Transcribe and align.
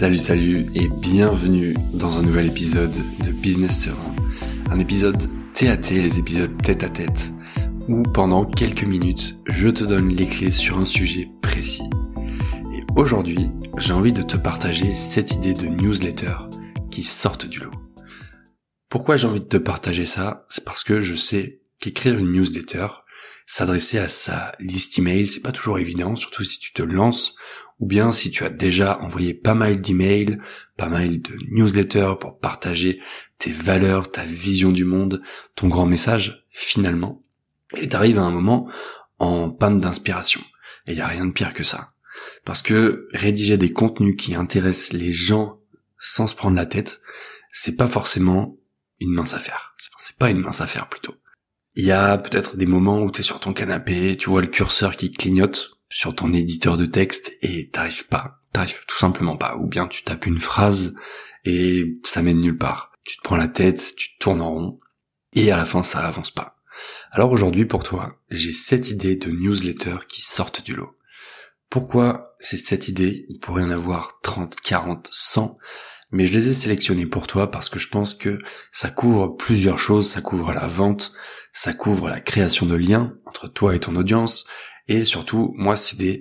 Salut, 0.00 0.18
salut 0.18 0.64
et 0.74 0.88
bienvenue 1.02 1.74
dans 1.92 2.18
un 2.18 2.22
nouvel 2.22 2.46
épisode 2.46 2.96
de 3.22 3.32
Business 3.32 3.84
Serein. 3.84 4.16
Un 4.70 4.78
épisode 4.78 5.22
TAT, 5.52 5.90
les 5.90 6.18
épisodes 6.18 6.56
tête 6.62 6.84
à 6.84 6.88
tête, 6.88 7.34
où 7.86 8.02
pendant 8.04 8.46
quelques 8.46 8.84
minutes, 8.84 9.36
je 9.46 9.68
te 9.68 9.84
donne 9.84 10.08
les 10.08 10.26
clés 10.26 10.50
sur 10.50 10.78
un 10.78 10.86
sujet 10.86 11.28
précis. 11.42 11.90
Et 12.74 12.82
aujourd'hui, 12.96 13.50
j'ai 13.76 13.92
envie 13.92 14.14
de 14.14 14.22
te 14.22 14.38
partager 14.38 14.94
cette 14.94 15.32
idée 15.32 15.52
de 15.52 15.66
newsletter 15.66 16.34
qui 16.90 17.02
sortent 17.02 17.46
du 17.46 17.60
lot. 17.60 17.70
Pourquoi 18.88 19.18
j'ai 19.18 19.26
envie 19.26 19.40
de 19.40 19.44
te 19.44 19.58
partager 19.58 20.06
ça? 20.06 20.46
C'est 20.48 20.64
parce 20.64 20.82
que 20.82 21.02
je 21.02 21.14
sais 21.14 21.60
qu'écrire 21.78 22.16
une 22.16 22.32
newsletter, 22.32 22.86
s'adresser 23.50 23.98
à 23.98 24.08
sa 24.08 24.52
liste 24.60 24.96
email, 24.96 25.26
c'est 25.26 25.40
pas 25.40 25.50
toujours 25.50 25.80
évident, 25.80 26.14
surtout 26.14 26.44
si 26.44 26.60
tu 26.60 26.72
te 26.72 26.82
lances 26.82 27.34
ou 27.80 27.86
bien 27.86 28.12
si 28.12 28.30
tu 28.30 28.44
as 28.44 28.48
déjà 28.48 29.00
envoyé 29.00 29.34
pas 29.34 29.56
mal 29.56 29.80
d'emails, 29.80 30.38
pas 30.76 30.88
mal 30.88 31.20
de 31.20 31.36
newsletters 31.50 32.14
pour 32.20 32.38
partager 32.38 33.00
tes 33.38 33.50
valeurs, 33.50 34.12
ta 34.12 34.24
vision 34.24 34.70
du 34.70 34.84
monde, 34.84 35.20
ton 35.56 35.66
grand 35.66 35.84
message, 35.84 36.46
finalement, 36.50 37.24
et 37.76 37.88
t'arrives 37.88 38.20
à 38.20 38.22
un 38.22 38.30
moment 38.30 38.70
en 39.18 39.50
panne 39.50 39.80
d'inspiration. 39.80 40.42
Et 40.86 40.92
il 40.92 40.98
y 40.98 41.02
a 41.02 41.08
rien 41.08 41.26
de 41.26 41.32
pire 41.32 41.52
que 41.52 41.64
ça. 41.64 41.94
Parce 42.44 42.62
que 42.62 43.08
rédiger 43.12 43.56
des 43.56 43.72
contenus 43.72 44.14
qui 44.16 44.36
intéressent 44.36 44.92
les 44.92 45.10
gens 45.10 45.58
sans 45.98 46.28
se 46.28 46.36
prendre 46.36 46.56
la 46.56 46.66
tête, 46.66 47.00
c'est 47.50 47.74
pas 47.74 47.88
forcément 47.88 48.56
une 49.00 49.12
mince 49.12 49.34
affaire. 49.34 49.74
C'est 49.98 50.16
pas 50.16 50.30
une 50.30 50.38
mince 50.38 50.60
affaire 50.60 50.88
plutôt. 50.88 51.14
Il 51.74 51.84
y 51.84 51.92
a 51.92 52.18
peut-être 52.18 52.56
des 52.56 52.66
moments 52.66 53.02
où 53.02 53.10
tu 53.10 53.20
es 53.20 53.24
sur 53.24 53.40
ton 53.40 53.52
canapé, 53.52 54.16
tu 54.16 54.28
vois 54.28 54.40
le 54.40 54.48
curseur 54.48 54.96
qui 54.96 55.12
clignote 55.12 55.78
sur 55.88 56.14
ton 56.14 56.32
éditeur 56.32 56.76
de 56.76 56.86
texte 56.86 57.32
et 57.42 57.68
t'arrives 57.68 58.06
pas, 58.06 58.40
t'arrives 58.52 58.84
tout 58.86 58.96
simplement 58.96 59.36
pas. 59.36 59.56
Ou 59.56 59.66
bien 59.66 59.86
tu 59.86 60.02
tapes 60.02 60.26
une 60.26 60.38
phrase 60.38 60.94
et 61.44 61.84
ça 62.04 62.22
mène 62.22 62.40
nulle 62.40 62.58
part. 62.58 62.92
Tu 63.04 63.16
te 63.16 63.22
prends 63.22 63.36
la 63.36 63.48
tête, 63.48 63.94
tu 63.96 64.16
tournes 64.18 64.42
en 64.42 64.50
rond 64.50 64.80
et 65.32 65.52
à 65.52 65.56
la 65.56 65.64
fin 65.64 65.82
ça 65.82 66.00
avance 66.00 66.32
pas. 66.32 66.56
Alors 67.12 67.30
aujourd'hui 67.30 67.66
pour 67.66 67.84
toi, 67.84 68.16
j'ai 68.30 68.52
cette 68.52 68.90
idée 68.90 69.16
de 69.16 69.30
newsletter 69.30 69.96
qui 70.08 70.22
sortent 70.22 70.64
du 70.64 70.74
lot. 70.74 70.94
Pourquoi 71.68 72.34
c'est 72.40 72.56
cette 72.56 72.88
idée 72.88 73.26
Il 73.28 73.38
pourrait 73.38 73.62
y 73.62 73.66
en 73.66 73.70
avoir 73.70 74.18
30, 74.22 74.56
40, 74.60 75.08
100 75.12 75.56
mais 76.10 76.26
je 76.26 76.32
les 76.32 76.48
ai 76.48 76.52
sélectionnés 76.52 77.06
pour 77.06 77.26
toi 77.26 77.50
parce 77.50 77.68
que 77.68 77.78
je 77.78 77.88
pense 77.88 78.14
que 78.14 78.38
ça 78.72 78.90
couvre 78.90 79.28
plusieurs 79.28 79.78
choses, 79.78 80.08
ça 80.08 80.20
couvre 80.20 80.52
la 80.52 80.66
vente, 80.66 81.12
ça 81.52 81.72
couvre 81.72 82.08
la 82.08 82.20
création 82.20 82.66
de 82.66 82.74
liens 82.74 83.14
entre 83.26 83.48
toi 83.48 83.74
et 83.74 83.80
ton 83.80 83.96
audience, 83.96 84.46
et 84.88 85.04
surtout, 85.04 85.54
moi, 85.56 85.76
c'est 85.76 85.96
des 85.96 86.20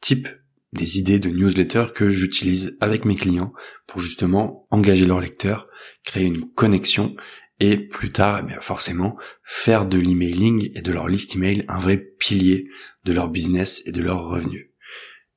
types, 0.00 0.28
des 0.72 0.98
idées 0.98 1.18
de 1.18 1.30
newsletter 1.30 1.86
que 1.94 2.10
j'utilise 2.10 2.76
avec 2.80 3.04
mes 3.04 3.14
clients 3.14 3.52
pour 3.86 4.00
justement 4.00 4.66
engager 4.70 5.06
leurs 5.06 5.20
lecteurs, 5.20 5.66
créer 6.04 6.26
une 6.26 6.50
connexion 6.50 7.14
et 7.58 7.76
plus 7.76 8.12
tard, 8.12 8.46
eh 8.50 8.60
forcément, 8.60 9.16
faire 9.44 9.86
de 9.86 9.98
l'emailing 9.98 10.70
et 10.74 10.82
de 10.82 10.92
leur 10.92 11.08
liste 11.08 11.36
email 11.36 11.64
un 11.68 11.78
vrai 11.78 11.96
pilier 11.96 12.68
de 13.04 13.12
leur 13.12 13.28
business 13.28 13.82
et 13.86 13.92
de 13.92 14.02
leurs 14.02 14.24
revenus. 14.24 14.68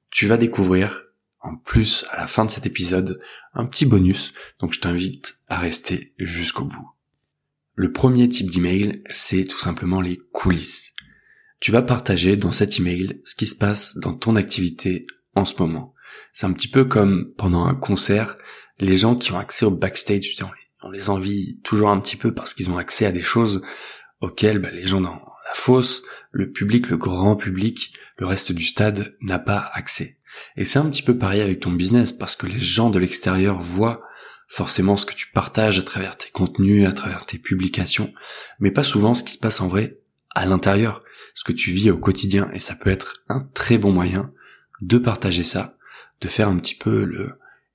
Tu 0.10 0.28
vas 0.28 0.38
découvrir 0.38 1.04
en 1.40 1.56
plus 1.56 2.06
à 2.10 2.18
la 2.18 2.28
fin 2.28 2.44
de 2.44 2.50
cet 2.50 2.66
épisode 2.66 3.22
un 3.56 3.66
petit 3.66 3.86
bonus, 3.86 4.34
donc 4.60 4.74
je 4.74 4.80
t'invite 4.80 5.40
à 5.48 5.58
rester 5.58 6.14
jusqu'au 6.20 6.66
bout. 6.66 6.90
Le 7.74 7.92
premier 7.92 8.30
type 8.30 8.52
d'email, 8.52 9.02
c'est 9.10 9.46
tout 9.46 9.60
simplement 9.60 10.02
les 10.02 10.20
coulisses. 10.32 10.94
Tu 11.60 11.72
vas 11.72 11.82
partager 11.82 12.36
dans 12.36 12.52
cet 12.52 12.80
email 12.80 13.22
ce 13.26 13.36
qui 13.36 13.48
se 13.48 13.56
passe 13.56 13.98
dans 13.98 14.14
ton 14.14 14.36
activité 14.36 15.08
en 15.34 15.46
ce 15.46 15.56
moment. 15.60 15.94
C'est 16.34 16.46
un 16.46 16.54
petit 16.54 16.68
peu 16.68 16.86
comme 16.86 17.34
pendant 17.38 17.66
un 17.66 17.76
concert, 17.76 18.36
les 18.80 18.98
gens 18.98 19.16
qui 19.16 19.32
ont 19.32 19.40
accès 19.40 19.66
au 19.66 19.72
backstage, 19.72 20.36
on 20.84 20.92
les 20.92 21.10
envie 21.10 21.60
toujours 21.64 21.90
un 21.90 22.00
petit 22.00 22.18
peu 22.18 22.34
parce 22.34 22.54
qu'ils 22.54 22.70
ont 22.70 22.78
accès 22.78 23.06
à 23.06 23.12
des 23.12 23.22
choses 23.22 23.64
auxquelles 24.22 24.60
bah, 24.60 24.72
les 24.72 24.86
gens 24.86 25.02
dans 25.02 25.16
la 25.16 25.54
fosse, 25.54 26.04
le 26.32 26.52
public, 26.52 26.90
le 26.90 26.98
grand 26.98 27.36
public, 27.36 27.94
le 28.18 28.26
reste 28.26 28.52
du 28.52 28.64
stade 28.64 29.16
n'a 29.22 29.40
pas 29.40 29.70
accès. 29.74 30.20
Et 30.58 30.66
c'est 30.66 30.80
un 30.80 30.90
petit 30.90 31.02
peu 31.02 31.18
pareil 31.18 31.42
avec 31.42 31.60
ton 31.60 31.72
business 31.72 32.12
parce 32.12 32.36
que 32.36 32.48
les 32.48 32.60
gens 32.60 32.90
de 32.90 33.00
l'extérieur 33.00 33.60
voient 33.60 34.02
forcément 34.48 34.98
ce 34.98 35.06
que 35.06 35.14
tu 35.14 35.28
partages 35.32 35.80
à 35.80 35.84
travers 35.84 36.18
tes 36.18 36.30
contenus, 36.30 36.88
à 36.88 36.94
travers 36.94 37.26
tes 37.26 37.38
publications, 37.38 38.14
mais 38.60 38.72
pas 38.72 38.84
souvent 38.84 39.14
ce 39.14 39.24
qui 39.24 39.34
se 39.34 39.40
passe 39.40 39.62
en 39.62 39.68
vrai 39.68 40.00
à 40.34 40.46
l'intérieur, 40.46 41.04
ce 41.34 41.44
que 41.44 41.52
tu 41.52 41.72
vis 41.72 41.92
au 41.92 41.98
quotidien. 41.98 42.50
Et 42.54 42.60
ça 42.60 42.76
peut 42.76 42.90
être 42.90 43.24
un 43.30 43.48
très 43.54 43.78
bon 43.78 43.92
moyen 43.92 44.32
de 44.82 44.98
partager 44.98 45.44
ça, 45.44 45.78
de 46.22 46.28
faire 46.28 46.50
un 46.50 46.58
petit 46.58 46.76
peu 46.76 47.08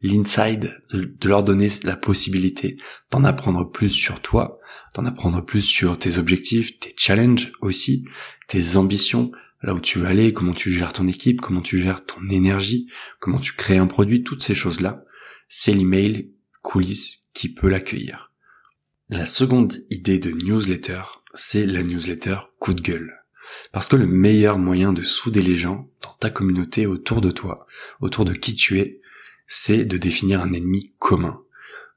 l'inside, 0.03 0.81
de, 0.92 1.04
de, 1.04 1.28
leur 1.28 1.42
donner 1.42 1.69
la 1.82 1.97
possibilité 1.97 2.77
d'en 3.10 3.25
apprendre 3.25 3.71
plus 3.71 3.91
sur 3.91 4.21
toi, 4.21 4.60
d'en 4.94 5.06
apprendre 5.06 5.44
plus 5.44 5.62
sur 5.62 5.98
tes 5.98 6.19
objectifs, 6.19 6.78
tes 6.78 6.94
challenges 6.97 7.53
aussi, 7.60 8.04
tes 8.48 8.77
ambitions, 8.77 9.32
là 9.62 9.75
où 9.75 9.81
tu 9.81 9.98
veux 9.98 10.06
aller, 10.06 10.32
comment 10.32 10.54
tu 10.54 10.71
gères 10.71 10.93
ton 10.93 11.06
équipe, 11.06 11.41
comment 11.41 11.60
tu 11.60 11.78
gères 11.78 12.04
ton 12.04 12.28
énergie, 12.28 12.87
comment 13.19 13.38
tu 13.38 13.53
crées 13.53 13.76
un 13.76 13.87
produit, 13.87 14.22
toutes 14.22 14.43
ces 14.43 14.54
choses-là, 14.54 15.04
c'est 15.48 15.75
l'email 15.75 16.31
coulisses 16.62 17.25
qui 17.34 17.53
peut 17.53 17.69
l'accueillir. 17.69 18.32
La 19.09 19.26
seconde 19.26 19.84
idée 19.91 20.19
de 20.19 20.31
newsletter, 20.31 21.03
c'est 21.34 21.66
la 21.66 21.82
newsletter 21.82 22.37
coup 22.59 22.75
de 22.75 22.81
gueule. 22.81 23.16
Parce 23.72 23.88
que 23.88 23.97
le 23.97 24.06
meilleur 24.06 24.59
moyen 24.59 24.93
de 24.93 25.03
souder 25.03 25.43
les 25.43 25.56
gens 25.56 25.91
dans 26.03 26.15
ta 26.21 26.31
communauté 26.31 26.87
autour 26.87 27.21
de 27.21 27.31
toi, 27.31 27.66
autour 28.00 28.25
de 28.25 28.32
qui 28.32 28.54
tu 28.54 28.78
es, 28.78 29.00
c'est 29.48 29.84
de 29.84 29.98
définir 29.98 30.41
un 30.41 30.53
ennemi 30.53 30.92
commun. 30.98 31.41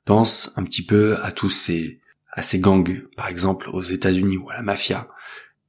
Pense 0.05 0.51
un 0.55 0.63
petit 0.63 0.83
peu 0.83 1.17
à 1.21 1.31
tous 1.31 1.51
ces, 1.51 1.99
à 2.31 2.41
ces 2.41 2.59
gangs, 2.59 3.03
par 3.15 3.27
exemple 3.27 3.69
aux 3.69 3.81
États-Unis 3.81 4.37
ou 4.37 4.49
à 4.49 4.55
la 4.55 4.63
mafia, 4.63 5.07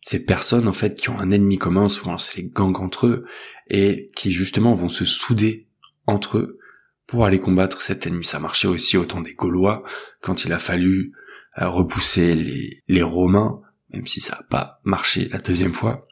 ces 0.04 0.22
personnes 0.22 0.68
en 0.68 0.72
fait 0.72 0.94
qui 0.96 1.08
ont 1.08 1.18
un 1.18 1.30
ennemi 1.30 1.56
commun, 1.56 1.88
souvent 1.88 2.18
c'est 2.18 2.36
les 2.36 2.44
gangs 2.44 2.78
entre 2.78 3.06
eux, 3.06 3.24
et 3.68 4.10
qui 4.14 4.30
justement 4.30 4.74
vont 4.74 4.90
se 4.90 5.06
souder 5.06 5.66
entre 6.06 6.38
eux 6.38 6.58
pour 7.06 7.24
aller 7.24 7.40
combattre 7.40 7.80
cet 7.80 8.06
ennemi. 8.06 8.24
Ça 8.24 8.38
marchait 8.38 8.68
aussi 8.68 8.98
au 8.98 9.06
temps 9.06 9.22
des 9.22 9.34
Gaulois, 9.34 9.82
quand 10.20 10.44
il 10.44 10.52
a 10.52 10.58
fallu 10.58 11.14
euh, 11.58 11.68
repousser 11.68 12.34
les, 12.34 12.82
les 12.86 13.02
Romains, 13.02 13.62
même 13.92 14.06
si 14.06 14.20
ça 14.20 14.36
n'a 14.36 14.42
pas 14.42 14.80
marché 14.84 15.28
la 15.30 15.38
deuxième 15.38 15.72
fois. 15.72 16.06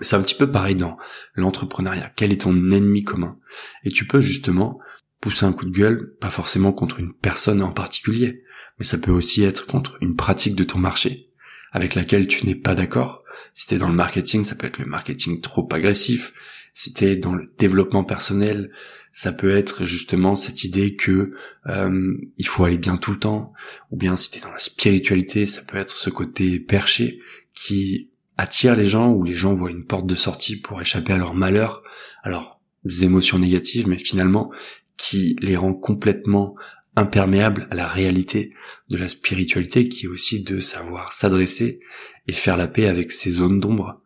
C'est 0.00 0.16
un 0.16 0.22
petit 0.22 0.34
peu 0.34 0.50
pareil 0.50 0.74
dans 0.74 0.96
l'entrepreneuriat. 1.34 2.12
Quel 2.16 2.32
est 2.32 2.42
ton 2.42 2.52
ennemi 2.70 3.04
commun? 3.04 3.38
Et 3.84 3.90
tu 3.90 4.06
peux 4.06 4.20
justement 4.20 4.80
pousser 5.20 5.46
un 5.46 5.52
coup 5.52 5.66
de 5.66 5.76
gueule, 5.76 6.16
pas 6.20 6.30
forcément 6.30 6.72
contre 6.72 6.98
une 6.98 7.12
personne 7.12 7.62
en 7.62 7.72
particulier, 7.72 8.42
mais 8.78 8.84
ça 8.84 8.98
peut 8.98 9.10
aussi 9.12 9.44
être 9.44 9.66
contre 9.66 9.96
une 10.00 10.16
pratique 10.16 10.56
de 10.56 10.64
ton 10.64 10.78
marché, 10.78 11.27
avec 11.72 11.94
laquelle 11.94 12.26
tu 12.26 12.46
n'es 12.46 12.54
pas 12.54 12.74
d'accord. 12.74 13.22
Si 13.54 13.66
t'es 13.66 13.78
dans 13.78 13.88
le 13.88 13.94
marketing, 13.94 14.44
ça 14.44 14.54
peut 14.54 14.66
être 14.66 14.78
le 14.78 14.86
marketing 14.86 15.40
trop 15.40 15.68
agressif. 15.72 16.32
Si 16.74 16.92
t'es 16.92 17.16
dans 17.16 17.34
le 17.34 17.46
développement 17.58 18.04
personnel, 18.04 18.70
ça 19.12 19.32
peut 19.32 19.50
être 19.50 19.84
justement 19.84 20.36
cette 20.36 20.64
idée 20.64 20.94
que 20.94 21.32
euh, 21.66 22.16
il 22.36 22.46
faut 22.46 22.64
aller 22.64 22.78
bien 22.78 22.96
tout 22.96 23.12
le 23.12 23.18
temps. 23.18 23.52
Ou 23.90 23.96
bien 23.96 24.16
si 24.16 24.30
t'es 24.30 24.40
dans 24.40 24.52
la 24.52 24.58
spiritualité, 24.58 25.46
ça 25.46 25.62
peut 25.62 25.76
être 25.76 25.96
ce 25.96 26.10
côté 26.10 26.60
perché 26.60 27.20
qui 27.54 28.10
attire 28.36 28.76
les 28.76 28.86
gens, 28.86 29.10
où 29.10 29.24
les 29.24 29.34
gens 29.34 29.54
voient 29.54 29.70
une 29.70 29.84
porte 29.84 30.06
de 30.06 30.14
sortie 30.14 30.56
pour 30.56 30.80
échapper 30.80 31.12
à 31.12 31.18
leur 31.18 31.34
malheur, 31.34 31.82
alors 32.22 32.60
des 32.84 33.04
émotions 33.04 33.38
négatives, 33.38 33.88
mais 33.88 33.98
finalement 33.98 34.52
qui 34.96 35.36
les 35.40 35.56
rend 35.56 35.74
complètement 35.74 36.54
imperméable 36.98 37.66
à 37.70 37.74
la 37.74 37.86
réalité 37.86 38.52
de 38.88 38.96
la 38.96 39.08
spiritualité 39.08 39.88
qui 39.88 40.06
est 40.06 40.08
aussi 40.08 40.42
de 40.42 40.60
savoir 40.60 41.12
s'adresser 41.12 41.80
et 42.26 42.32
faire 42.32 42.56
la 42.56 42.68
paix 42.68 42.86
avec 42.86 43.12
ces 43.12 43.30
zones 43.30 43.60
d'ombre. 43.60 44.02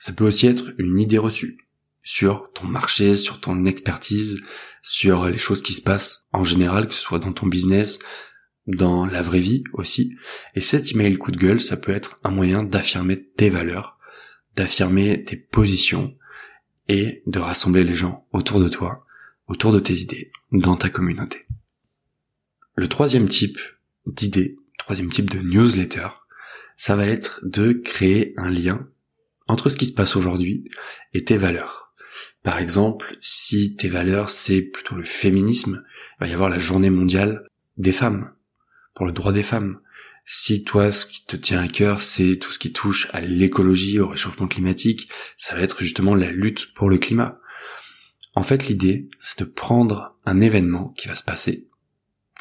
Ça 0.00 0.12
peut 0.12 0.26
aussi 0.26 0.46
être 0.46 0.72
une 0.78 0.98
idée 0.98 1.18
reçue 1.18 1.58
sur 2.02 2.50
ton 2.52 2.66
marché, 2.66 3.14
sur 3.14 3.40
ton 3.40 3.64
expertise, 3.64 4.42
sur 4.82 5.28
les 5.28 5.38
choses 5.38 5.62
qui 5.62 5.72
se 5.72 5.80
passent 5.80 6.26
en 6.32 6.42
général, 6.42 6.88
que 6.88 6.94
ce 6.94 7.00
soit 7.00 7.20
dans 7.20 7.32
ton 7.32 7.46
business, 7.46 8.00
dans 8.66 9.06
la 9.06 9.22
vraie 9.22 9.38
vie 9.38 9.62
aussi. 9.72 10.16
Et 10.54 10.60
cet 10.60 10.92
email 10.92 11.16
coup 11.16 11.30
de 11.30 11.36
gueule, 11.36 11.60
ça 11.60 11.76
peut 11.76 11.92
être 11.92 12.18
un 12.24 12.30
moyen 12.30 12.64
d'affirmer 12.64 13.24
tes 13.36 13.50
valeurs, 13.50 13.98
d'affirmer 14.56 15.22
tes 15.24 15.36
positions 15.36 16.14
et 16.88 17.22
de 17.26 17.38
rassembler 17.38 17.84
les 17.84 17.94
gens 17.94 18.26
autour 18.32 18.58
de 18.58 18.68
toi, 18.68 19.06
autour 19.46 19.72
de 19.72 19.80
tes 19.80 19.94
idées, 19.94 20.32
dans 20.50 20.76
ta 20.76 20.90
communauté. 20.90 21.38
Le 22.74 22.88
troisième 22.88 23.28
type 23.28 23.58
d'idée, 24.06 24.56
troisième 24.78 25.10
type 25.10 25.28
de 25.28 25.40
newsletter, 25.40 26.08
ça 26.76 26.96
va 26.96 27.06
être 27.06 27.40
de 27.42 27.72
créer 27.72 28.32
un 28.38 28.48
lien 28.48 28.88
entre 29.46 29.68
ce 29.68 29.76
qui 29.76 29.84
se 29.84 29.92
passe 29.92 30.16
aujourd'hui 30.16 30.70
et 31.12 31.22
tes 31.22 31.36
valeurs. 31.36 31.92
Par 32.42 32.58
exemple, 32.58 33.14
si 33.20 33.76
tes 33.76 33.88
valeurs 33.88 34.30
c'est 34.30 34.62
plutôt 34.62 34.94
le 34.94 35.04
féminisme, 35.04 35.84
il 35.86 36.20
va 36.20 36.28
y 36.28 36.32
avoir 36.32 36.48
la 36.48 36.58
journée 36.58 36.88
mondiale 36.88 37.46
des 37.76 37.92
femmes, 37.92 38.32
pour 38.94 39.04
le 39.04 39.12
droit 39.12 39.32
des 39.32 39.42
femmes. 39.42 39.78
Si 40.24 40.64
toi, 40.64 40.90
ce 40.90 41.04
qui 41.04 41.26
te 41.26 41.36
tient 41.36 41.60
à 41.60 41.68
cœur, 41.68 42.00
c'est 42.00 42.36
tout 42.36 42.52
ce 42.52 42.58
qui 42.58 42.72
touche 42.72 43.06
à 43.10 43.20
l'écologie, 43.20 44.00
au 44.00 44.08
réchauffement 44.08 44.48
climatique, 44.48 45.10
ça 45.36 45.54
va 45.54 45.60
être 45.60 45.80
justement 45.80 46.14
la 46.14 46.30
lutte 46.30 46.72
pour 46.72 46.88
le 46.88 46.96
climat. 46.96 47.38
En 48.34 48.42
fait, 48.42 48.66
l'idée, 48.66 49.08
c'est 49.20 49.40
de 49.40 49.44
prendre 49.44 50.16
un 50.24 50.40
événement 50.40 50.94
qui 50.96 51.08
va 51.08 51.16
se 51.16 51.24
passer, 51.24 51.68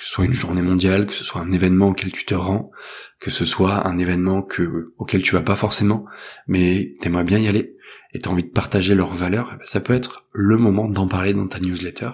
que 0.02 0.08
ce 0.08 0.14
soit 0.14 0.26
une 0.26 0.34
journée 0.34 0.64
mondiale, 0.64 1.06
que 1.06 1.14
ce 1.14 1.24
soit 1.24 1.42
un 1.42 1.52
événement 1.52 1.90
auquel 1.90 2.12
tu 2.12 2.26
te 2.26 2.34
rends, 2.34 2.72
que 3.20 3.30
ce 3.30 3.46
soit 3.46 3.88
un 3.88 3.98
événement 3.98 4.42
que, 4.42 4.96
auquel 4.98 5.22
tu 5.22 5.36
vas 5.36 5.44
pas 5.44 5.54
forcément, 5.54 6.08
mais 6.48 6.96
t'aimerais 7.02 7.24
bien 7.24 7.38
y 7.38 7.48
aller, 7.48 7.78
et 8.12 8.18
t'as 8.18 8.32
envie 8.32 8.42
de 8.42 8.50
partager 8.50 8.96
leurs 8.96 9.14
valeurs, 9.14 9.52
eh 9.54 9.58
ben, 9.58 9.64
ça 9.64 9.80
peut 9.80 9.94
être 9.94 10.26
le 10.34 10.58
moment 10.58 10.88
d'en 10.88 11.08
parler 11.08 11.36
dans 11.36 11.46
ta 11.46 11.60
newsletter, 11.60 12.10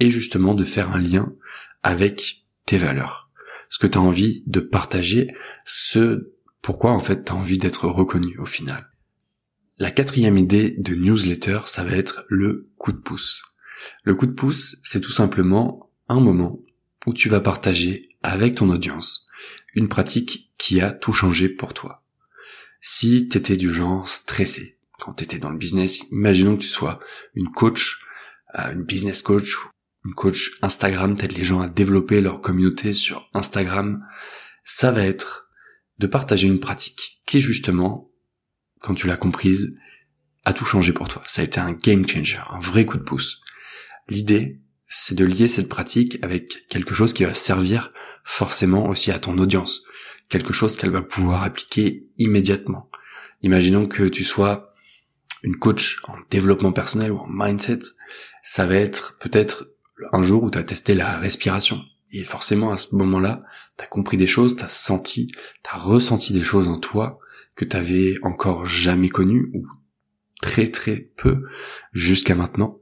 et 0.00 0.10
justement 0.10 0.54
de 0.54 0.64
faire 0.64 0.90
un 0.90 0.98
lien 0.98 1.32
avec 1.84 2.44
tes 2.66 2.76
valeurs. 2.76 3.30
Ce 3.68 3.78
que 3.78 3.86
tu 3.86 3.98
as 3.98 4.02
envie 4.02 4.42
de 4.48 4.58
partager, 4.58 5.28
ce 5.64 6.32
pourquoi 6.60 6.90
en 6.90 6.98
fait 6.98 7.26
tu 7.26 7.30
as 7.30 7.36
envie 7.36 7.58
d'être 7.58 7.86
reconnu 7.86 8.36
au 8.38 8.46
final? 8.46 8.90
La 9.78 9.92
quatrième 9.92 10.38
idée 10.38 10.74
de 10.76 10.96
newsletter, 10.96 11.60
ça 11.66 11.84
va 11.84 11.92
être 11.92 12.24
le 12.28 12.68
coup 12.78 12.90
de 12.90 12.98
pouce. 12.98 13.44
Le 14.02 14.16
coup 14.16 14.26
de 14.26 14.32
pouce, 14.32 14.78
c'est 14.82 15.00
tout 15.00 15.12
simplement 15.12 15.88
un 16.08 16.18
moment 16.18 16.58
où 17.06 17.12
tu 17.12 17.28
vas 17.28 17.40
partager 17.40 18.08
avec 18.22 18.56
ton 18.56 18.70
audience 18.70 19.26
une 19.74 19.88
pratique 19.88 20.52
qui 20.58 20.80
a 20.80 20.92
tout 20.92 21.12
changé 21.12 21.48
pour 21.48 21.74
toi. 21.74 22.04
Si 22.80 23.28
tu 23.28 23.38
étais 23.38 23.56
du 23.56 23.72
genre 23.72 24.08
stressé, 24.08 24.78
quand 24.98 25.14
tu 25.14 25.24
étais 25.24 25.38
dans 25.38 25.50
le 25.50 25.58
business, 25.58 26.04
imaginons 26.10 26.56
que 26.56 26.62
tu 26.62 26.68
sois 26.68 27.00
une 27.34 27.50
coach, 27.50 27.98
euh, 28.56 28.72
une 28.72 28.84
business 28.84 29.22
coach, 29.22 29.56
une 30.04 30.14
coach 30.14 30.50
Instagram, 30.62 31.16
t'aides 31.16 31.36
les 31.36 31.44
gens 31.44 31.60
à 31.60 31.68
développer 31.68 32.20
leur 32.20 32.40
communauté 32.40 32.92
sur 32.92 33.28
Instagram, 33.34 34.04
ça 34.64 34.90
va 34.90 35.04
être 35.04 35.48
de 35.98 36.06
partager 36.06 36.46
une 36.46 36.60
pratique 36.60 37.20
qui 37.26 37.40
justement, 37.40 38.10
quand 38.80 38.94
tu 38.94 39.06
l'as 39.06 39.16
comprise, 39.16 39.76
a 40.44 40.52
tout 40.52 40.64
changé 40.64 40.92
pour 40.92 41.08
toi. 41.08 41.22
Ça 41.24 41.42
a 41.42 41.44
été 41.44 41.60
un 41.60 41.72
game 41.72 42.06
changer, 42.06 42.40
un 42.50 42.58
vrai 42.58 42.84
coup 42.84 42.98
de 42.98 43.02
pouce. 43.02 43.40
L'idée, 44.08 44.60
c'est 44.94 45.14
de 45.14 45.24
lier 45.24 45.48
cette 45.48 45.70
pratique 45.70 46.18
avec 46.20 46.68
quelque 46.68 46.92
chose 46.92 47.14
qui 47.14 47.24
va 47.24 47.32
servir 47.32 47.94
forcément 48.24 48.90
aussi 48.90 49.10
à 49.10 49.18
ton 49.18 49.38
audience, 49.38 49.84
quelque 50.28 50.52
chose 50.52 50.76
qu'elle 50.76 50.90
va 50.90 51.00
pouvoir 51.00 51.44
appliquer 51.44 52.06
immédiatement. 52.18 52.90
Imaginons 53.40 53.88
que 53.88 54.02
tu 54.02 54.22
sois 54.22 54.74
une 55.42 55.56
coach 55.56 55.96
en 56.04 56.16
développement 56.28 56.72
personnel 56.72 57.10
ou 57.10 57.16
en 57.16 57.26
mindset, 57.26 57.78
ça 58.42 58.66
va 58.66 58.74
être 58.74 59.16
peut-être 59.18 59.66
un 60.12 60.22
jour 60.22 60.42
où 60.42 60.50
tu 60.50 60.58
as 60.58 60.62
testé 60.62 60.94
la 60.94 61.16
respiration. 61.16 61.80
Et 62.10 62.22
forcément, 62.22 62.70
à 62.70 62.76
ce 62.76 62.94
moment-là, 62.94 63.44
tu 63.78 63.84
as 63.84 63.88
compris 63.88 64.18
des 64.18 64.26
choses, 64.26 64.56
tu 64.56 64.62
as 64.62 64.68
senti, 64.68 65.28
tu 65.28 65.70
as 65.72 65.78
ressenti 65.78 66.34
des 66.34 66.44
choses 66.44 66.68
en 66.68 66.76
toi 66.76 67.18
que 67.56 67.64
tu 67.64 67.74
avais 67.74 68.16
encore 68.22 68.66
jamais 68.66 69.08
connues 69.08 69.50
ou 69.54 69.66
très 70.42 70.68
très 70.68 71.10
peu 71.16 71.44
jusqu'à 71.94 72.34
maintenant. 72.34 72.78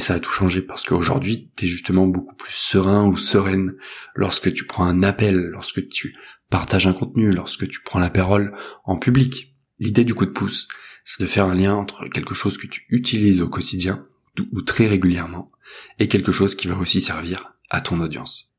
Et 0.00 0.02
ça 0.02 0.14
a 0.14 0.18
tout 0.18 0.30
changé 0.30 0.62
parce 0.62 0.82
qu'aujourd'hui, 0.82 1.50
tu 1.56 1.66
es 1.66 1.68
justement 1.68 2.06
beaucoup 2.06 2.34
plus 2.34 2.54
serein 2.54 3.04
ou 3.04 3.18
sereine 3.18 3.74
lorsque 4.14 4.50
tu 4.50 4.64
prends 4.64 4.86
un 4.86 5.02
appel, 5.02 5.36
lorsque 5.36 5.86
tu 5.90 6.16
partages 6.48 6.86
un 6.86 6.94
contenu, 6.94 7.32
lorsque 7.32 7.68
tu 7.68 7.82
prends 7.82 7.98
la 7.98 8.08
parole 8.08 8.56
en 8.84 8.96
public. 8.96 9.54
L'idée 9.78 10.04
du 10.04 10.14
coup 10.14 10.24
de 10.24 10.30
pouce, 10.30 10.68
c'est 11.04 11.22
de 11.22 11.28
faire 11.28 11.44
un 11.44 11.54
lien 11.54 11.74
entre 11.74 12.08
quelque 12.08 12.32
chose 12.32 12.56
que 12.56 12.66
tu 12.66 12.86
utilises 12.88 13.42
au 13.42 13.48
quotidien 13.50 14.06
ou 14.52 14.62
très 14.62 14.86
régulièrement 14.86 15.52
et 15.98 16.08
quelque 16.08 16.32
chose 16.32 16.54
qui 16.54 16.66
va 16.66 16.78
aussi 16.78 17.02
servir 17.02 17.52
à 17.68 17.82
ton 17.82 18.00
audience. 18.00 18.54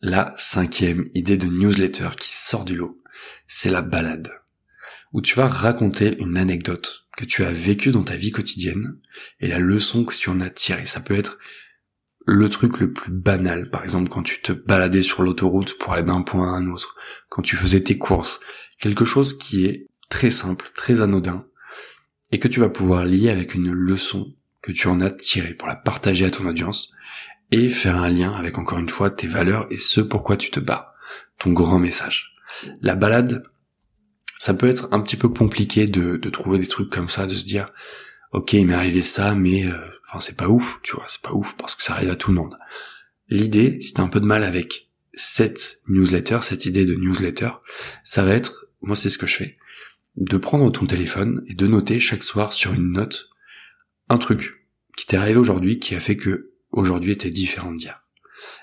La 0.00 0.32
cinquième 0.36 1.08
idée 1.14 1.38
de 1.38 1.48
newsletter 1.48 2.10
qui 2.16 2.28
sort 2.28 2.64
du 2.64 2.76
lot, 2.76 3.02
c'est 3.48 3.68
la 3.68 3.82
balade, 3.82 4.30
où 5.12 5.20
tu 5.20 5.34
vas 5.34 5.48
raconter 5.48 6.16
une 6.20 6.36
anecdote 6.36 7.03
que 7.16 7.24
tu 7.24 7.44
as 7.44 7.50
vécu 7.50 7.90
dans 7.90 8.02
ta 8.02 8.16
vie 8.16 8.30
quotidienne 8.30 8.96
et 9.40 9.48
la 9.48 9.58
leçon 9.58 10.04
que 10.04 10.14
tu 10.14 10.30
en 10.30 10.40
as 10.40 10.50
tirée. 10.50 10.84
Ça 10.84 11.00
peut 11.00 11.14
être 11.14 11.38
le 12.26 12.48
truc 12.48 12.80
le 12.80 12.92
plus 12.92 13.12
banal, 13.12 13.70
par 13.70 13.82
exemple 13.82 14.08
quand 14.08 14.22
tu 14.22 14.40
te 14.40 14.52
baladais 14.52 15.02
sur 15.02 15.22
l'autoroute 15.22 15.78
pour 15.78 15.92
aller 15.92 16.02
d'un 16.02 16.22
point 16.22 16.52
à 16.52 16.56
un 16.56 16.66
autre, 16.68 16.96
quand 17.28 17.42
tu 17.42 17.56
faisais 17.56 17.82
tes 17.82 17.98
courses, 17.98 18.40
quelque 18.78 19.04
chose 19.04 19.36
qui 19.36 19.66
est 19.66 19.88
très 20.08 20.30
simple, 20.30 20.70
très 20.74 21.00
anodin, 21.00 21.46
et 22.32 22.38
que 22.38 22.48
tu 22.48 22.60
vas 22.60 22.70
pouvoir 22.70 23.04
lier 23.04 23.28
avec 23.28 23.54
une 23.54 23.72
leçon 23.72 24.34
que 24.62 24.72
tu 24.72 24.88
en 24.88 25.00
as 25.00 25.10
tirée 25.10 25.54
pour 25.54 25.68
la 25.68 25.76
partager 25.76 26.24
à 26.24 26.30
ton 26.30 26.46
audience, 26.46 26.94
et 27.50 27.68
faire 27.68 27.96
un 27.96 28.08
lien 28.08 28.32
avec 28.32 28.58
encore 28.58 28.78
une 28.78 28.88
fois 28.88 29.10
tes 29.10 29.26
valeurs 29.26 29.66
et 29.70 29.78
ce 29.78 30.00
pourquoi 30.00 30.36
tu 30.36 30.50
te 30.50 30.60
bats, 30.60 30.94
ton 31.38 31.52
grand 31.52 31.78
message. 31.78 32.34
La 32.80 32.94
balade, 32.94 33.44
ça 34.44 34.52
peut 34.52 34.68
être 34.68 34.88
un 34.92 35.00
petit 35.00 35.16
peu 35.16 35.30
compliqué 35.30 35.86
de, 35.86 36.18
trouver 36.28 36.58
des 36.58 36.66
trucs 36.66 36.90
comme 36.90 37.08
ça, 37.08 37.24
de 37.26 37.32
se 37.32 37.46
dire, 37.46 37.72
ok, 38.32 38.52
il 38.52 38.66
m'est 38.66 38.74
arrivé 38.74 39.00
ça, 39.00 39.34
mais 39.34 39.64
euh, 39.64 39.78
enfin 40.06 40.20
c'est 40.20 40.36
pas 40.36 40.48
ouf, 40.48 40.80
tu 40.82 40.94
vois, 40.94 41.06
c'est 41.08 41.22
pas 41.22 41.32
ouf 41.32 41.56
parce 41.56 41.74
que 41.74 41.82
ça 41.82 41.94
arrive 41.94 42.10
à 42.10 42.14
tout 42.14 42.30
le 42.30 42.36
monde. 42.36 42.58
L'idée, 43.30 43.78
si 43.80 43.94
t'as 43.94 44.02
un 44.02 44.08
peu 44.08 44.20
de 44.20 44.26
mal 44.26 44.44
avec 44.44 44.90
cette 45.14 45.80
newsletter, 45.88 46.40
cette 46.42 46.66
idée 46.66 46.84
de 46.84 46.94
newsletter, 46.94 47.52
ça 48.02 48.22
va 48.22 48.34
être, 48.34 48.66
moi 48.82 48.96
c'est 48.96 49.08
ce 49.08 49.16
que 49.16 49.26
je 49.26 49.34
fais, 49.34 49.56
de 50.16 50.36
prendre 50.36 50.70
ton 50.70 50.84
téléphone 50.84 51.42
et 51.46 51.54
de 51.54 51.66
noter 51.66 51.98
chaque 51.98 52.22
soir 52.22 52.52
sur 52.52 52.74
une 52.74 52.92
note 52.92 53.30
un 54.10 54.18
truc 54.18 54.66
qui 54.94 55.06
t'est 55.06 55.16
arrivé 55.16 55.38
aujourd'hui 55.38 55.78
qui 55.78 55.94
a 55.94 56.00
fait 56.00 56.16
que 56.16 56.50
aujourd'hui 56.70 57.12
était 57.12 57.30
différent 57.30 57.72
d'hier. 57.72 58.04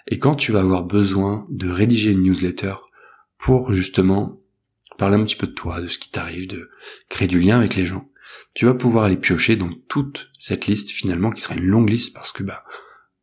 Et 0.06 0.20
quand 0.20 0.36
tu 0.36 0.52
vas 0.52 0.60
avoir 0.60 0.84
besoin 0.84 1.48
de 1.50 1.72
rédiger 1.72 2.12
une 2.12 2.22
newsletter 2.22 2.76
pour 3.40 3.74
justement 3.74 4.41
parler 4.98 5.18
un 5.18 5.24
petit 5.24 5.36
peu 5.36 5.48
de 5.48 5.54
toi, 5.54 5.82
de 5.82 5.88
ce 5.88 6.00
qui 6.00 6.10
t'arrive, 6.10 6.48
de 6.48 6.70
créer 7.10 7.28
du 7.28 7.40
lien 7.40 7.58
avec 7.58 7.76
les 7.76 7.86
gens, 7.86 8.10
tu 8.54 8.66
vas 8.66 8.74
pouvoir 8.74 9.06
aller 9.06 9.18
piocher 9.18 9.56
dans 9.56 9.72
toute 9.88 10.30
cette 10.38 10.68
liste 10.68 10.92
finalement 10.92 11.32
qui 11.32 11.42
sera 11.42 11.56
une 11.56 11.66
longue 11.66 11.90
liste 11.90 12.14
parce 12.14 12.32
que 12.32 12.44
bah 12.44 12.64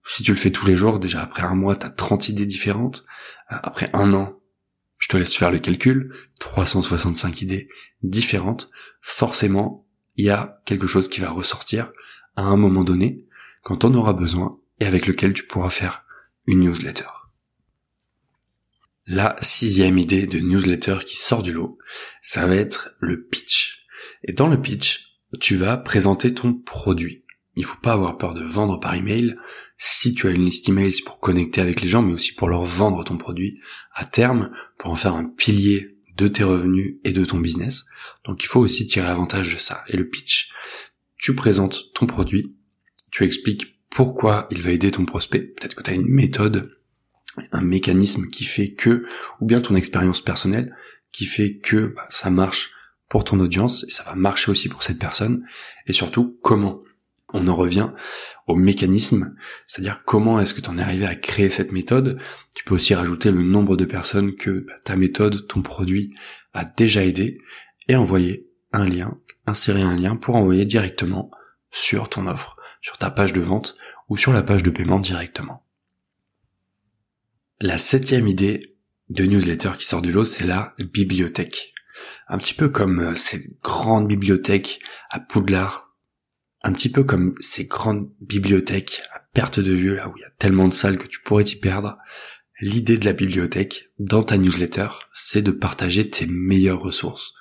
si 0.06 0.22
tu 0.22 0.30
le 0.30 0.38
fais 0.38 0.50
tous 0.50 0.66
les 0.66 0.74
jours, 0.74 0.98
déjà 0.98 1.22
après 1.22 1.42
un 1.42 1.54
mois, 1.54 1.76
t'as 1.76 1.90
30 1.90 2.30
idées 2.30 2.46
différentes. 2.46 3.04
Euh, 3.52 3.56
après 3.62 3.90
un 3.92 4.14
an, 4.14 4.40
je 4.96 5.08
te 5.08 5.18
laisse 5.18 5.36
faire 5.36 5.50
le 5.50 5.58
calcul, 5.58 6.14
365 6.40 7.42
idées 7.42 7.68
différentes. 8.02 8.70
Forcément, 9.02 9.86
il 10.16 10.24
y 10.24 10.30
a 10.30 10.62
quelque 10.64 10.86
chose 10.86 11.08
qui 11.08 11.20
va 11.20 11.30
ressortir 11.30 11.92
à 12.36 12.42
un 12.42 12.56
moment 12.56 12.84
donné, 12.84 13.26
quand 13.62 13.84
on 13.84 13.94
aura 13.94 14.14
besoin, 14.14 14.58
et 14.80 14.86
avec 14.86 15.06
lequel 15.06 15.34
tu 15.34 15.46
pourras 15.46 15.70
faire 15.70 16.04
une 16.46 16.60
newsletter 16.60 17.04
la 19.08 19.36
sixième 19.40 19.96
idée 19.96 20.26
de 20.26 20.38
newsletter 20.38 20.98
qui 21.04 21.16
sort 21.16 21.42
du 21.42 21.52
lot, 21.52 21.78
ça 22.20 22.46
va 22.46 22.54
être 22.54 22.90
le 23.00 23.24
pitch. 23.24 23.86
Et 24.22 24.34
dans 24.34 24.48
le 24.48 24.60
pitch, 24.60 25.06
tu 25.40 25.56
vas 25.56 25.78
présenter 25.78 26.34
ton 26.34 26.52
produit. 26.52 27.24
Il 27.56 27.64
faut 27.64 27.78
pas 27.82 27.94
avoir 27.94 28.18
peur 28.18 28.34
de 28.34 28.44
vendre 28.44 28.78
par 28.78 28.94
email. 28.94 29.36
Si 29.78 30.12
tu 30.12 30.28
as 30.28 30.30
une 30.30 30.44
liste 30.44 30.68
email, 30.68 30.92
c'est 30.92 31.04
pour 31.04 31.20
connecter 31.20 31.62
avec 31.62 31.80
les 31.80 31.88
gens, 31.88 32.02
mais 32.02 32.12
aussi 32.12 32.34
pour 32.34 32.48
leur 32.48 32.62
vendre 32.62 33.02
ton 33.02 33.16
produit 33.16 33.58
à 33.94 34.04
terme, 34.04 34.50
pour 34.76 34.90
en 34.90 34.94
faire 34.94 35.14
un 35.14 35.24
pilier 35.24 35.96
de 36.14 36.28
tes 36.28 36.44
revenus 36.44 36.96
et 37.04 37.12
de 37.12 37.24
ton 37.24 37.38
business. 37.38 37.86
Donc 38.26 38.44
il 38.44 38.46
faut 38.46 38.60
aussi 38.60 38.86
tirer 38.86 39.08
avantage 39.08 39.54
de 39.54 39.58
ça. 39.58 39.82
Et 39.88 39.96
le 39.96 40.06
pitch, 40.06 40.50
tu 41.16 41.34
présentes 41.34 41.94
ton 41.94 42.06
produit, 42.06 42.54
tu 43.10 43.24
expliques 43.24 43.80
pourquoi 43.88 44.48
il 44.50 44.60
va 44.60 44.70
aider 44.70 44.90
ton 44.90 45.06
prospect. 45.06 45.40
Peut-être 45.40 45.74
que 45.74 45.82
tu 45.82 45.90
as 45.90 45.94
une 45.94 46.06
méthode 46.06 46.77
un 47.52 47.62
mécanisme 47.62 48.28
qui 48.28 48.44
fait 48.44 48.72
que, 48.72 49.06
ou 49.40 49.46
bien 49.46 49.60
ton 49.60 49.74
expérience 49.74 50.20
personnelle, 50.20 50.74
qui 51.12 51.24
fait 51.24 51.56
que 51.58 51.92
bah, 51.94 52.06
ça 52.10 52.30
marche 52.30 52.70
pour 53.08 53.24
ton 53.24 53.40
audience 53.40 53.84
et 53.84 53.90
ça 53.90 54.04
va 54.04 54.14
marcher 54.14 54.50
aussi 54.50 54.68
pour 54.68 54.82
cette 54.82 54.98
personne, 54.98 55.44
et 55.86 55.92
surtout 55.92 56.38
comment. 56.42 56.82
On 57.34 57.46
en 57.46 57.54
revient 57.54 57.90
au 58.46 58.56
mécanisme, 58.56 59.34
c'est-à-dire 59.66 60.02
comment 60.06 60.40
est-ce 60.40 60.54
que 60.54 60.62
tu 60.62 60.70
en 60.70 60.78
es 60.78 60.82
arrivé 60.82 61.04
à 61.04 61.14
créer 61.14 61.50
cette 61.50 61.72
méthode. 61.72 62.18
Tu 62.54 62.64
peux 62.64 62.74
aussi 62.74 62.94
rajouter 62.94 63.30
le 63.30 63.42
nombre 63.42 63.76
de 63.76 63.84
personnes 63.84 64.34
que 64.34 64.64
bah, 64.66 64.72
ta 64.82 64.96
méthode, 64.96 65.46
ton 65.46 65.60
produit 65.60 66.14
a 66.54 66.64
déjà 66.64 67.04
aidé, 67.04 67.38
et 67.88 67.96
envoyer 67.96 68.46
un 68.72 68.88
lien, 68.88 69.18
insérer 69.46 69.82
un 69.82 69.96
lien 69.96 70.16
pour 70.16 70.36
envoyer 70.36 70.64
directement 70.64 71.30
sur 71.70 72.08
ton 72.08 72.26
offre, 72.26 72.56
sur 72.80 72.98
ta 72.98 73.10
page 73.10 73.32
de 73.32 73.40
vente 73.40 73.76
ou 74.08 74.16
sur 74.16 74.32
la 74.32 74.42
page 74.42 74.62
de 74.62 74.70
paiement 74.70 75.00
directement. 75.00 75.64
La 77.60 77.76
septième 77.76 78.28
idée 78.28 78.76
de 79.08 79.24
newsletter 79.24 79.72
qui 79.76 79.84
sort 79.84 80.00
du 80.00 80.12
lot, 80.12 80.24
c'est 80.24 80.46
la 80.46 80.76
bibliothèque. 80.78 81.74
Un 82.28 82.38
petit 82.38 82.54
peu 82.54 82.68
comme 82.68 83.00
euh, 83.00 83.16
ces 83.16 83.58
grandes 83.64 84.06
bibliothèques 84.06 84.78
à 85.10 85.18
Poudlard, 85.18 85.92
un 86.62 86.72
petit 86.72 86.88
peu 86.88 87.02
comme 87.02 87.34
ces 87.40 87.64
grandes 87.64 88.12
bibliothèques 88.20 89.02
à 89.12 89.18
perte 89.34 89.58
de 89.58 89.72
vue, 89.72 89.96
là 89.96 90.08
où 90.08 90.12
il 90.16 90.20
y 90.20 90.24
a 90.24 90.30
tellement 90.38 90.68
de 90.68 90.72
salles 90.72 90.98
que 90.98 91.08
tu 91.08 91.20
pourrais 91.20 91.42
t'y 91.42 91.56
perdre. 91.56 91.98
L'idée 92.60 92.96
de 92.96 93.06
la 93.06 93.12
bibliothèque 93.12 93.90
dans 93.98 94.22
ta 94.22 94.38
newsletter, 94.38 94.90
c'est 95.12 95.42
de 95.42 95.50
partager 95.50 96.08
tes 96.08 96.28
meilleures 96.28 96.80
ressources 96.80 97.34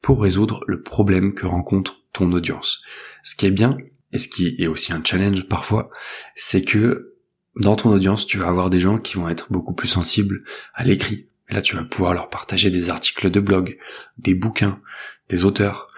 pour 0.00 0.22
résoudre 0.22 0.64
le 0.66 0.80
problème 0.82 1.34
que 1.34 1.44
rencontre 1.44 2.06
ton 2.14 2.32
audience. 2.32 2.80
Ce 3.22 3.36
qui 3.36 3.44
est 3.44 3.50
bien, 3.50 3.76
et 4.12 4.18
ce 4.18 4.28
qui 4.28 4.56
est 4.58 4.66
aussi 4.66 4.94
un 4.94 5.04
challenge 5.04 5.46
parfois, 5.46 5.90
c'est 6.36 6.62
que 6.62 7.17
dans 7.58 7.76
ton 7.76 7.90
audience, 7.90 8.26
tu 8.26 8.38
vas 8.38 8.48
avoir 8.48 8.70
des 8.70 8.80
gens 8.80 8.98
qui 8.98 9.16
vont 9.16 9.28
être 9.28 9.48
beaucoup 9.50 9.74
plus 9.74 9.88
sensibles 9.88 10.44
à 10.74 10.84
l'écrit. 10.84 11.26
Là, 11.50 11.62
tu 11.62 11.76
vas 11.76 11.84
pouvoir 11.84 12.14
leur 12.14 12.28
partager 12.28 12.70
des 12.70 12.90
articles 12.90 13.30
de 13.30 13.40
blog, 13.40 13.78
des 14.18 14.34
bouquins, 14.34 14.80
des 15.28 15.44
auteurs. 15.44 15.88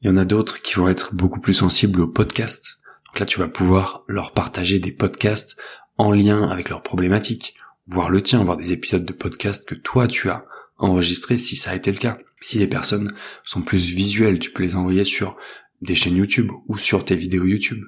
Il 0.00 0.08
y 0.08 0.10
en 0.10 0.16
a 0.16 0.24
d'autres 0.24 0.62
qui 0.62 0.74
vont 0.74 0.88
être 0.88 1.14
beaucoup 1.14 1.40
plus 1.40 1.54
sensibles 1.54 2.00
au 2.00 2.08
podcast. 2.08 2.78
Donc 3.06 3.20
là, 3.20 3.26
tu 3.26 3.38
vas 3.38 3.48
pouvoir 3.48 4.04
leur 4.08 4.32
partager 4.32 4.78
des 4.78 4.92
podcasts 4.92 5.56
en 5.98 6.12
lien 6.12 6.48
avec 6.48 6.68
leurs 6.68 6.82
problématiques, 6.82 7.54
voir 7.88 8.10
le 8.10 8.22
tien, 8.22 8.42
voir 8.44 8.56
des 8.56 8.72
épisodes 8.72 9.04
de 9.04 9.12
podcast 9.12 9.66
que 9.66 9.74
toi 9.74 10.06
tu 10.06 10.30
as 10.30 10.44
enregistrés 10.78 11.36
si 11.36 11.56
ça 11.56 11.70
a 11.70 11.76
été 11.76 11.90
le 11.90 11.98
cas. 11.98 12.18
Si 12.40 12.58
les 12.58 12.66
personnes 12.66 13.14
sont 13.44 13.62
plus 13.62 13.92
visuelles, 13.92 14.38
tu 14.38 14.50
peux 14.50 14.62
les 14.62 14.76
envoyer 14.76 15.04
sur 15.04 15.36
des 15.82 15.94
chaînes 15.94 16.16
YouTube 16.16 16.50
ou 16.68 16.76
sur 16.76 17.04
tes 17.04 17.16
vidéos 17.16 17.44
YouTube. 17.44 17.84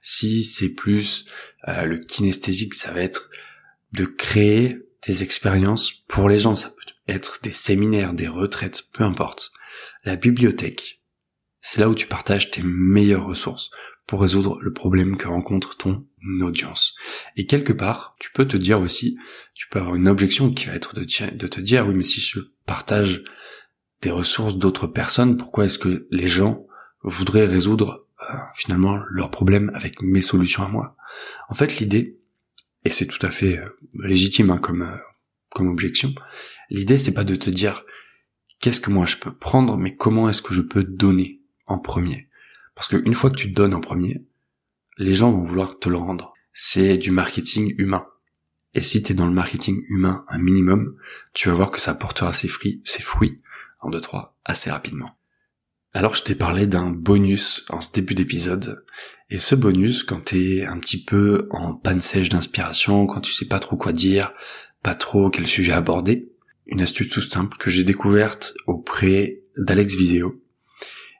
Si 0.00 0.42
c'est 0.42 0.70
plus 0.70 1.26
euh, 1.68 1.84
le 1.84 1.98
kinesthésique, 1.98 2.74
ça 2.74 2.92
va 2.92 3.00
être 3.00 3.30
de 3.92 4.04
créer 4.04 4.78
des 5.06 5.22
expériences 5.22 5.92
pour 6.08 6.28
les 6.28 6.38
gens. 6.38 6.56
Ça 6.56 6.70
peut 6.70 7.12
être 7.12 7.40
des 7.42 7.52
séminaires, 7.52 8.14
des 8.14 8.28
retraites, 8.28 8.84
peu 8.92 9.04
importe. 9.04 9.52
La 10.04 10.16
bibliothèque, 10.16 11.00
c'est 11.60 11.80
là 11.80 11.88
où 11.88 11.94
tu 11.94 12.06
partages 12.06 12.50
tes 12.50 12.62
meilleures 12.62 13.26
ressources 13.26 13.70
pour 14.06 14.20
résoudre 14.20 14.58
le 14.60 14.72
problème 14.72 15.16
que 15.16 15.28
rencontre 15.28 15.76
ton 15.76 16.06
audience. 16.40 16.94
Et 17.36 17.46
quelque 17.46 17.72
part, 17.72 18.14
tu 18.18 18.30
peux 18.32 18.46
te 18.46 18.56
dire 18.56 18.80
aussi, 18.80 19.16
tu 19.54 19.68
peux 19.68 19.78
avoir 19.78 19.96
une 19.96 20.08
objection 20.08 20.52
qui 20.52 20.66
va 20.66 20.74
être 20.74 20.94
de, 20.94 21.04
te 21.04 21.60
dire, 21.60 21.86
oui, 21.86 21.94
mais 21.94 22.04
si 22.04 22.20
je 22.20 22.40
partage 22.66 23.22
des 24.00 24.10
ressources 24.10 24.56
d'autres 24.56 24.86
personnes, 24.86 25.36
pourquoi 25.36 25.66
est-ce 25.66 25.78
que 25.78 26.06
les 26.10 26.28
gens 26.28 26.66
voudraient 27.02 27.46
résoudre 27.46 28.06
euh, 28.22 28.34
finalement 28.54 29.00
leurs 29.10 29.30
problèmes 29.30 29.70
avec 29.74 30.00
mes 30.02 30.20
solutions 30.20 30.64
à 30.64 30.68
moi 30.68 30.96
En 31.48 31.54
fait, 31.54 31.78
l'idée, 31.78 32.18
et 32.84 32.90
c'est 32.90 33.06
tout 33.06 33.24
à 33.24 33.30
fait 33.30 33.58
euh, 33.58 33.68
légitime 34.02 34.50
hein, 34.50 34.58
comme 34.58 34.82
euh, 34.82 34.96
comme 35.50 35.68
objection, 35.68 36.14
l'idée 36.70 36.96
c'est 36.96 37.12
pas 37.12 37.24
de 37.24 37.34
te 37.34 37.50
dire 37.50 37.84
qu'est-ce 38.60 38.80
que 38.80 38.90
moi 38.90 39.06
je 39.06 39.18
peux 39.18 39.34
prendre, 39.34 39.76
mais 39.76 39.94
comment 39.94 40.28
est-ce 40.28 40.40
que 40.42 40.54
je 40.54 40.62
peux 40.62 40.84
donner 40.84 41.40
en 41.66 41.78
premier. 41.78 42.28
Parce 42.74 42.88
qu'une 42.88 43.14
fois 43.14 43.30
que 43.30 43.36
tu 43.36 43.48
donnes 43.48 43.74
en 43.74 43.80
premier, 43.80 44.24
les 44.96 45.14
gens 45.14 45.30
vont 45.30 45.42
vouloir 45.42 45.78
te 45.78 45.88
le 45.88 45.96
rendre. 45.96 46.32
C'est 46.52 46.96
du 46.96 47.10
marketing 47.10 47.74
humain. 47.78 48.06
Et 48.74 48.82
si 48.82 49.02
tu 49.02 49.12
es 49.12 49.14
dans 49.14 49.26
le 49.26 49.32
marketing 49.32 49.82
humain 49.88 50.24
un 50.28 50.38
minimum, 50.38 50.96
tu 51.34 51.48
vas 51.48 51.54
voir 51.54 51.70
que 51.70 51.80
ça 51.80 51.94
portera 51.94 52.32
ses 52.32 52.48
fruits, 52.48 52.80
ses 52.84 53.02
fruits 53.02 53.42
en 53.80 53.90
deux 53.90 54.00
trois 54.00 54.36
assez 54.44 54.70
rapidement. 54.70 55.18
Alors 55.94 56.14
je 56.14 56.22
t'ai 56.22 56.34
parlé 56.34 56.66
d'un 56.66 56.90
bonus 56.90 57.66
en 57.68 57.82
ce 57.82 57.92
début 57.92 58.14
d'épisode. 58.14 58.82
Et 59.28 59.38
ce 59.38 59.54
bonus, 59.54 60.02
quand 60.02 60.24
t'es 60.24 60.64
un 60.64 60.78
petit 60.78 61.02
peu 61.02 61.48
en 61.50 61.74
panne 61.74 62.00
sèche 62.00 62.30
d'inspiration, 62.30 63.06
quand 63.06 63.20
tu 63.20 63.32
sais 63.32 63.44
pas 63.44 63.58
trop 63.58 63.76
quoi 63.76 63.92
dire, 63.92 64.32
pas 64.82 64.94
trop 64.94 65.28
quel 65.28 65.46
sujet 65.46 65.72
aborder, 65.72 66.30
une 66.66 66.80
astuce 66.80 67.10
tout 67.10 67.20
simple 67.20 67.58
que 67.58 67.70
j'ai 67.70 67.84
découverte 67.84 68.54
auprès 68.66 69.42
d'Alex 69.58 69.94
Viseo, 69.94 70.42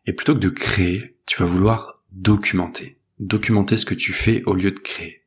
et 0.07 0.15
plutôt 0.15 0.35
que 0.35 0.41
de 0.41 0.49
créer, 0.49 1.17
tu 1.27 1.39
vas 1.39 1.47
vouloir 1.47 2.03
documenter. 2.11 2.99
Documenter 3.19 3.77
ce 3.77 3.85
que 3.85 3.95
tu 3.95 4.13
fais 4.15 4.43
au 4.45 4.55
lieu 4.55 4.71
de 4.71 4.79
créer. 4.79 5.23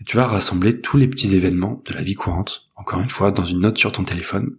Et 0.00 0.04
tu 0.04 0.16
vas 0.16 0.26
rassembler 0.26 0.80
tous 0.80 0.98
les 0.98 1.08
petits 1.08 1.34
événements 1.34 1.82
de 1.88 1.94
la 1.94 2.02
vie 2.02 2.14
courante, 2.14 2.70
encore 2.76 3.00
une 3.00 3.08
fois, 3.08 3.30
dans 3.30 3.46
une 3.46 3.60
note 3.60 3.78
sur 3.78 3.92
ton 3.92 4.04
téléphone. 4.04 4.58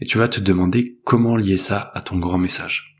Et 0.00 0.06
tu 0.06 0.18
vas 0.18 0.28
te 0.28 0.40
demander 0.40 0.98
comment 1.04 1.36
lier 1.36 1.58
ça 1.58 1.92
à 1.94 2.00
ton 2.00 2.18
grand 2.18 2.38
message. 2.38 2.91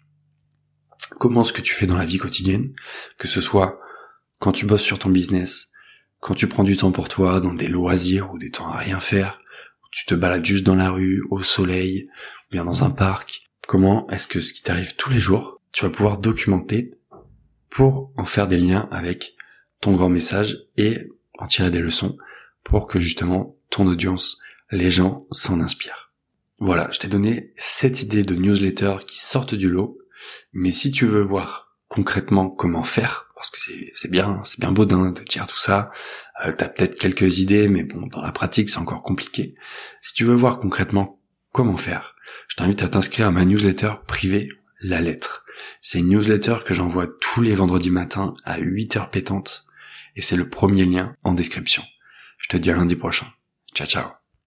Comment 1.23 1.45
ce 1.45 1.53
que 1.53 1.61
tu 1.61 1.73
fais 1.73 1.87
dans 1.87 1.97
la 1.97 2.05
vie 2.05 2.19
quotidienne, 2.19 2.75
que 3.17 3.29
ce 3.29 3.41
soit 3.41 3.79
quand 4.41 4.51
tu 4.51 4.67
bosses 4.67 4.83
sur 4.83 4.99
ton 4.99 5.09
business, 5.09 5.71
quand 6.19 6.35
tu 6.35 6.49
prends 6.49 6.65
du 6.65 6.77
temps 6.77 6.91
pour 6.91 7.09
toi, 7.09 7.41
dans 7.41 7.55
des 7.55 7.69
loisirs 7.69 8.33
ou 8.33 8.39
des 8.39 8.51
temps 8.51 8.67
à 8.67 8.77
rien 8.77 8.99
faire, 8.99 9.41
tu 9.93 10.05
te 10.05 10.17
balades 10.17 10.45
juste 10.45 10.65
dans 10.65 10.75
la 10.75 10.91
rue, 10.91 11.23
au 11.31 11.41
soleil, 11.41 12.09
ou 12.11 12.51
bien 12.51 12.65
dans 12.65 12.83
un 12.83 12.91
parc, 12.91 13.49
comment 13.69 14.05
est-ce 14.09 14.27
que 14.27 14.41
ce 14.41 14.53
qui 14.53 14.63
t'arrive 14.63 14.97
tous 14.97 15.11
les 15.11 15.21
jours, 15.21 15.61
tu 15.71 15.85
vas 15.85 15.93
pouvoir 15.93 16.19
documenter 16.19 16.93
pour 17.71 18.11
en 18.17 18.25
faire 18.25 18.49
des 18.49 18.59
liens 18.59 18.89
avec 18.91 19.37
ton 19.81 19.95
grand 19.95 20.09
message 20.09 20.59
et 20.77 21.07
en 21.39 21.47
tirer 21.47 21.71
des 21.71 21.79
leçons 21.79 22.19
pour 22.65 22.89
que 22.89 22.99
justement 22.99 23.57
ton 23.71 23.87
audience, 23.87 24.41
les 24.73 24.91
gens 24.91 25.29
s'en 25.31 25.61
inspirent. 25.61 26.11
Voilà, 26.59 26.91
je 26.91 26.99
t'ai 26.99 27.07
donné 27.07 27.53
cette 27.59 28.03
idée 28.03 28.23
de 28.23 28.35
newsletter 28.35 28.97
qui 29.07 29.21
sortent 29.21 29.55
du 29.55 29.71
lot, 29.71 30.02
mais 30.53 30.73
si 30.73 30.91
tu 30.91 31.07
veux 31.07 31.23
voir 31.23 31.73
concrètement 31.89 32.49
comment 32.49 32.85
faire, 32.85 33.27
parce 33.37 33.51
que 33.51 33.59
c'est 33.93 34.11
bien, 34.11 34.41
c'est 34.45 34.61
bien 34.61 34.73
beau 34.73 34.85
de 34.85 35.25
dire 35.25 35.47
tout 35.47 35.59
ça, 35.59 35.91
euh, 36.45 36.53
t'as 36.57 36.69
peut-être 36.69 36.99
quelques 36.99 37.39
idées, 37.39 37.69
mais 37.69 37.85
bon, 37.85 38.07
dans 38.07 38.23
la 38.23 38.33
pratique 38.33 38.71
c'est 38.71 38.79
encore 38.79 39.03
compliqué. 39.03 39.55
Si 40.01 40.15
tu 40.15 40.25
veux 40.25 40.35
voir 40.35 40.59
concrètement 40.59 41.21
comment 41.53 41.77
faire, 41.77 42.15
je 42.49 42.57
t'invite 42.57 42.83
à 42.83 42.89
t'inscrire 42.89 43.27
à 43.27 43.31
ma 43.31 43.45
newsletter 43.45 43.93
privée, 44.07 44.49
La 44.81 45.01
Lettre. 45.01 45.45
C'est 45.81 45.99
une 45.99 46.09
newsletter 46.09 46.59
que 46.65 46.75
j'envoie 46.75 47.07
tous 47.07 47.43
les 47.43 47.55
vendredis 47.55 47.91
matins 47.91 48.33
à 48.45 48.59
8 48.59 48.97
heures 48.97 49.11
pétantes 49.11 49.67
et 50.17 50.23
c'est 50.23 50.37
le 50.37 50.49
premier 50.49 50.85
lien 50.85 51.17
en 51.25 51.35
description. 51.35 51.83
Je 52.39 52.49
te 52.49 52.57
dis 52.57 52.71
à 52.71 52.77
lundi 52.77 52.97
prochain. 52.97 53.27
Ciao 53.75 53.87
ciao 53.87 54.22